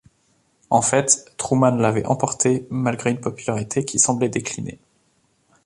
[0.71, 4.79] En fait, Truman l'avait emporté malgré une popularité qui semblait décliner.